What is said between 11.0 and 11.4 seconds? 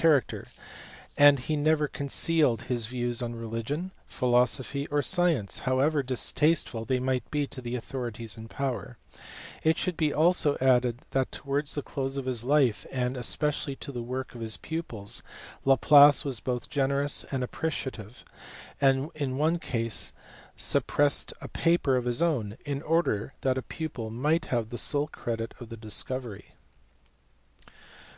that